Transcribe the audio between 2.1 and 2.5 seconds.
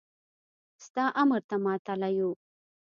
يو.